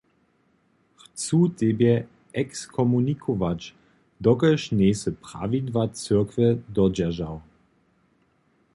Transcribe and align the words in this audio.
Chcu 1.15 1.39
tebje 1.59 1.93
ekskomunikować, 2.41 3.61
dokelž 4.21 4.63
njejsy 4.75 5.09
prawidła 5.11 5.83
cyrkwje 5.87 6.47
dodźeržał. 6.77 7.35